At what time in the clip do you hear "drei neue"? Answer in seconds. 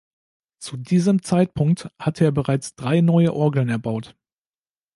2.73-3.35